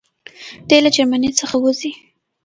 [0.67, 1.91] دی له جرمني څخه وځي.